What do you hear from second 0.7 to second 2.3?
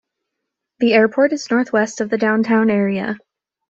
The airport is northwest of the